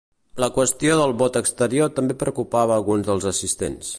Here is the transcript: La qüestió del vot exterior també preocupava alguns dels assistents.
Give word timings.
La 0.43 0.47
qüestió 0.53 0.95
del 1.01 1.13
vot 1.19 1.37
exterior 1.41 1.93
també 1.99 2.17
preocupava 2.23 2.77
alguns 2.79 3.09
dels 3.11 3.31
assistents. 3.35 3.89